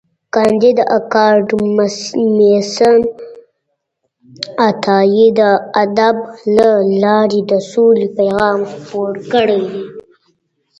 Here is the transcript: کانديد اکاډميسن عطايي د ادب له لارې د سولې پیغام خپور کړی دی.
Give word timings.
کانديد 0.35 0.77
اکاډميسن 0.97 2.97
عطايي 4.67 5.27
د 5.39 5.41
ادب 5.83 6.15
له 6.57 6.69
لارې 7.03 7.41
د 7.51 7.53
سولې 7.71 8.07
پیغام 8.17 8.59
خپور 8.71 9.11
کړی 9.33 9.61
دی. 9.71 9.81